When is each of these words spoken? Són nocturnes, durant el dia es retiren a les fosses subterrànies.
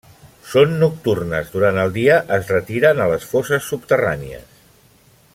Són 0.51 0.71
nocturnes, 0.83 1.51
durant 1.57 1.77
el 1.83 1.93
dia 1.97 2.15
es 2.37 2.49
retiren 2.55 3.03
a 3.05 3.07
les 3.11 3.27
fosses 3.35 3.69
subterrànies. 3.75 4.59